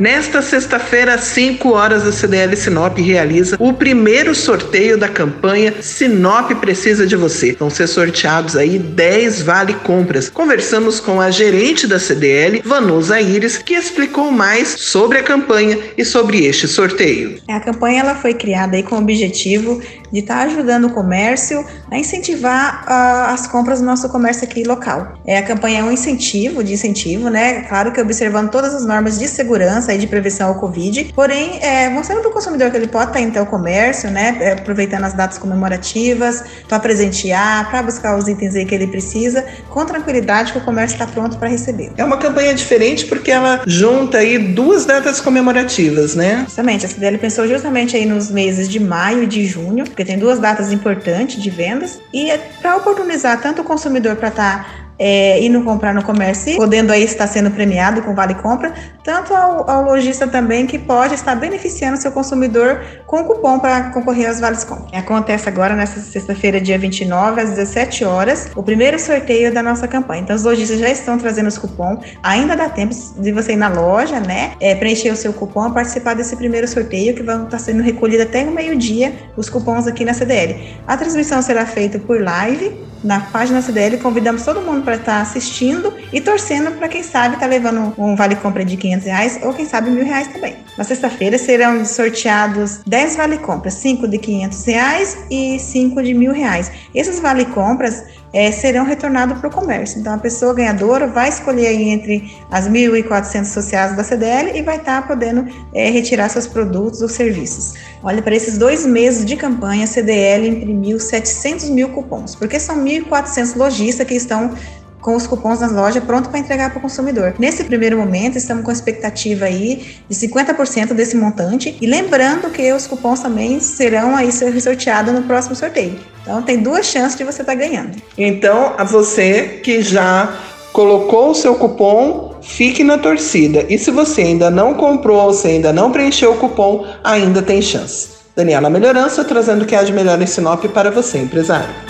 Nesta 0.00 0.40
sexta-feira, 0.40 1.12
às 1.12 1.24
5 1.24 1.74
horas, 1.74 2.06
a 2.06 2.10
CDL 2.10 2.56
Sinop 2.56 2.96
realiza 2.96 3.58
o 3.60 3.70
primeiro 3.70 4.34
sorteio 4.34 4.96
da 4.96 5.10
campanha 5.10 5.74
Sinop 5.82 6.52
Precisa 6.52 7.06
de 7.06 7.14
Você. 7.16 7.54
Vão 7.60 7.68
ser 7.68 7.86
sorteados 7.86 8.56
aí 8.56 8.78
10 8.78 9.42
vale 9.42 9.74
compras. 9.74 10.30
Conversamos 10.30 11.00
com 11.00 11.20
a 11.20 11.30
gerente 11.30 11.86
da 11.86 11.98
CDL, 11.98 12.62
Vanusa 12.64 13.20
Iris, 13.20 13.58
que 13.58 13.74
explicou 13.74 14.32
mais 14.32 14.68
sobre 14.68 15.18
a 15.18 15.22
campanha 15.22 15.78
e 15.98 16.02
sobre 16.02 16.46
este 16.46 16.66
sorteio. 16.66 17.38
A 17.46 17.60
campanha 17.60 18.00
ela 18.00 18.14
foi 18.14 18.32
criada 18.32 18.78
aí 18.78 18.82
com 18.82 18.94
o 18.94 19.00
objetivo 19.00 19.82
de 20.10 20.20
estar 20.20 20.38
tá 20.38 20.42
ajudando 20.44 20.86
o 20.86 20.90
comércio 20.90 21.62
a 21.90 21.98
incentivar 21.98 22.84
uh, 22.84 23.34
as 23.34 23.46
compras 23.46 23.80
do 23.80 23.86
nosso 23.86 24.08
comércio 24.08 24.44
aqui 24.44 24.64
local. 24.64 25.14
É, 25.26 25.36
a 25.36 25.42
campanha 25.42 25.80
é 25.80 25.84
um 25.84 25.92
incentivo, 25.92 26.64
de 26.64 26.72
incentivo, 26.72 27.28
né? 27.28 27.62
Claro 27.62 27.92
que 27.92 28.00
observando 28.00 28.50
todas 28.50 28.74
as 28.74 28.86
normas 28.86 29.18
de 29.18 29.28
segurança 29.28 29.89
de 29.98 30.06
prevenção 30.06 30.48
ao 30.48 30.54
Covid, 30.56 31.12
porém, 31.14 31.58
é, 31.62 31.88
mostrando 31.88 32.20
para 32.20 32.30
o 32.30 32.32
consumidor 32.32 32.70
que 32.70 32.76
ele 32.76 32.88
pode 32.88 33.10
estar 33.10 33.20
indo 33.20 33.30
até 33.30 33.42
o 33.42 33.46
comércio, 33.46 34.10
né? 34.10 34.36
É, 34.40 34.52
aproveitando 34.52 35.04
as 35.04 35.12
datas 35.12 35.38
comemorativas, 35.38 36.44
para 36.68 36.78
presentear, 36.78 37.70
para 37.70 37.82
buscar 37.82 38.16
os 38.16 38.28
itens 38.28 38.54
aí 38.54 38.64
que 38.64 38.74
ele 38.74 38.86
precisa, 38.86 39.44
com 39.68 39.84
tranquilidade 39.84 40.52
que 40.52 40.58
o 40.58 40.60
comércio 40.60 40.94
está 40.94 41.06
pronto 41.06 41.38
para 41.38 41.48
receber. 41.48 41.92
É 41.96 42.04
uma 42.04 42.16
campanha 42.16 42.54
diferente 42.54 43.06
porque 43.06 43.30
ela 43.30 43.62
junta 43.66 44.18
aí 44.18 44.38
duas 44.38 44.84
datas 44.84 45.20
comemorativas, 45.20 46.14
né? 46.14 46.44
Justamente, 46.44 46.86
a 46.86 46.88
CDL 46.88 47.18
pensou 47.18 47.46
justamente 47.46 47.96
aí 47.96 48.06
nos 48.06 48.30
meses 48.30 48.68
de 48.68 48.80
maio 48.80 49.24
e 49.24 49.26
de 49.26 49.44
junho, 49.44 49.84
porque 49.84 50.04
tem 50.04 50.18
duas 50.18 50.38
datas 50.38 50.72
importantes 50.72 51.42
de 51.42 51.50
vendas, 51.50 52.00
e 52.12 52.30
é 52.30 52.38
para 52.60 52.76
oportunizar 52.76 53.40
tanto 53.40 53.62
o 53.62 53.64
consumidor 53.64 54.16
para 54.16 54.28
estar 54.28 54.64
tá 54.64 54.79
é, 55.00 55.42
indo 55.42 55.62
comprar 55.62 55.94
no 55.94 56.02
comércio, 56.02 56.58
podendo 56.58 56.92
aí 56.92 57.02
estar 57.02 57.26
sendo 57.26 57.50
premiado 57.50 58.02
com 58.02 58.14
vale 58.14 58.34
compra, 58.34 58.74
tanto 59.02 59.34
ao, 59.34 59.68
ao 59.68 59.82
lojista 59.82 60.28
também 60.28 60.66
que 60.66 60.78
pode 60.78 61.14
estar 61.14 61.34
beneficiando 61.34 61.96
seu 61.96 62.12
consumidor 62.12 62.82
com 63.06 63.24
cupom 63.24 63.58
para 63.58 63.84
concorrer 63.90 64.28
aos 64.28 64.38
vales 64.38 64.62
compra. 64.62 64.98
Acontece 64.98 65.48
agora 65.48 65.74
nessa 65.74 65.98
sexta-feira, 66.00 66.60
dia 66.60 66.78
29, 66.78 67.40
às 67.40 67.48
17 67.50 68.04
horas, 68.04 68.50
o 68.54 68.62
primeiro 68.62 68.98
sorteio 68.98 69.54
da 69.54 69.62
nossa 69.62 69.88
campanha. 69.88 70.20
Então 70.20 70.36
os 70.36 70.42
lojistas 70.42 70.78
já 70.78 70.90
estão 70.90 71.16
trazendo 71.16 71.46
os 71.46 71.56
cupons, 71.56 72.00
ainda 72.22 72.54
dá 72.54 72.68
tempo 72.68 72.94
de 73.16 73.32
você 73.32 73.52
ir 73.52 73.56
na 73.56 73.68
loja, 73.68 74.20
né, 74.20 74.52
é, 74.60 74.74
preencher 74.74 75.10
o 75.10 75.16
seu 75.16 75.32
cupom, 75.32 75.70
participar 75.70 76.12
desse 76.12 76.36
primeiro 76.36 76.68
sorteio 76.68 77.14
que 77.14 77.22
vão 77.22 77.44
estar 77.44 77.58
sendo 77.58 77.82
recolhido 77.82 78.24
até 78.24 78.44
o 78.44 78.50
meio-dia 78.50 79.14
os 79.34 79.48
cupons 79.48 79.86
aqui 79.86 80.04
na 80.04 80.12
CDL. 80.12 80.76
A 80.86 80.94
transmissão 80.96 81.40
será 81.40 81.64
feita 81.64 81.98
por 81.98 82.20
live 82.20 82.89
na 83.02 83.20
página 83.20 83.62
CDL. 83.62 83.98
Convidamos 83.98 84.44
todo 84.44 84.60
mundo 84.60 84.82
para 84.82 84.96
estar 84.96 85.20
assistindo 85.20 85.92
e 86.12 86.20
torcendo 86.20 86.72
para 86.72 86.88
quem 86.88 87.02
sabe 87.02 87.34
estar 87.34 87.46
tá 87.46 87.50
levando 87.50 87.94
um 87.98 88.14
vale 88.14 88.36
compra 88.36 88.64
de 88.64 88.76
500 88.76 89.06
reais 89.06 89.40
ou 89.42 89.52
quem 89.52 89.66
sabe 89.66 89.90
mil 89.90 90.04
reais 90.04 90.28
também. 90.28 90.56
Na 90.76 90.84
sexta-feira 90.84 91.38
serão 91.38 91.84
sorteados 91.84 92.80
10 92.86 93.16
vale 93.16 93.38
compras, 93.38 93.74
5 93.74 94.08
de 94.08 94.18
500 94.18 94.64
reais 94.64 95.18
e 95.30 95.58
5 95.58 96.02
de 96.02 96.14
mil 96.14 96.32
reais. 96.32 96.70
Esses 96.94 97.20
vale 97.20 97.44
compras 97.46 98.04
é, 98.32 98.50
serão 98.52 98.84
retornados 98.84 99.38
para 99.38 99.48
o 99.48 99.52
comércio. 99.52 99.98
Então, 100.00 100.14
a 100.14 100.18
pessoa 100.18 100.54
ganhadora 100.54 101.06
vai 101.06 101.28
escolher 101.28 101.66
aí 101.66 101.88
entre 101.88 102.36
as 102.50 102.68
1.400 102.68 103.40
associadas 103.42 103.96
da 103.96 104.04
CDL 104.04 104.56
e 104.56 104.62
vai 104.62 104.76
estar 104.76 105.02
tá 105.02 105.08
podendo 105.08 105.46
é, 105.74 105.90
retirar 105.90 106.28
seus 106.28 106.46
produtos 106.46 107.02
ou 107.02 107.08
serviços. 107.08 107.74
Olha, 108.02 108.22
para 108.22 108.34
esses 108.34 108.56
dois 108.56 108.86
meses 108.86 109.24
de 109.24 109.36
campanha, 109.36 109.84
a 109.84 109.86
CDL 109.86 110.48
imprimiu 110.48 110.98
700 110.98 111.70
mil 111.70 111.88
cupons, 111.90 112.34
porque 112.34 112.58
são 112.58 112.84
1.400 112.84 113.56
lojistas 113.56 114.06
que 114.06 114.14
estão 114.14 114.54
com 115.00 115.16
os 115.16 115.26
cupons 115.26 115.60
nas 115.60 115.72
lojas 115.72 116.02
pronto 116.04 116.28
para 116.28 116.38
entregar 116.38 116.70
para 116.70 116.78
o 116.78 116.82
consumidor. 116.82 117.34
Nesse 117.38 117.64
primeiro 117.64 117.96
momento, 117.96 118.36
estamos 118.36 118.64
com 118.64 118.70
expectativa 118.70 119.46
aí 119.46 119.96
de 120.08 120.14
50% 120.14 120.92
desse 120.92 121.16
montante 121.16 121.76
e 121.80 121.86
lembrando 121.86 122.50
que 122.50 122.72
os 122.72 122.86
cupons 122.86 123.20
também 123.20 123.60
serão 123.60 124.14
aí 124.16 124.30
sorteados 124.32 125.12
no 125.12 125.22
próximo 125.22 125.54
sorteio. 125.54 125.98
Então 126.22 126.42
tem 126.42 126.58
duas 126.58 126.86
chances 126.86 127.16
de 127.16 127.24
você 127.24 127.42
estar 127.42 127.52
tá 127.52 127.58
ganhando. 127.58 127.96
Então, 128.16 128.74
a 128.76 128.84
você 128.84 129.60
que 129.62 129.82
já 129.82 130.32
colocou 130.72 131.30
o 131.30 131.34
seu 131.34 131.54
cupom, 131.54 132.36
fique 132.42 132.84
na 132.84 132.98
torcida. 132.98 133.64
E 133.68 133.78
se 133.78 133.90
você 133.90 134.22
ainda 134.22 134.50
não 134.50 134.74
comprou, 134.74 135.32
se 135.32 135.48
ainda 135.48 135.72
não 135.72 135.90
preencheu 135.90 136.32
o 136.32 136.36
cupom, 136.36 136.86
ainda 137.02 137.42
tem 137.42 137.60
chance. 137.60 138.20
Daniela 138.34 138.70
Melhorança 138.70 139.24
trazendo 139.24 139.62
o 139.62 139.66
que 139.66 139.74
há 139.74 139.82
de 139.82 139.92
melhor 139.92 140.20
em 140.20 140.26
Sinop 140.26 140.64
para 140.66 140.90
você, 140.90 141.18
empresário. 141.18 141.89